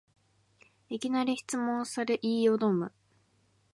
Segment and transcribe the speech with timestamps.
[0.89, 2.91] いきなり質問され言いよどむ